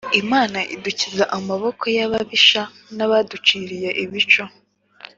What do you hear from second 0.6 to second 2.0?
idukiza amaboko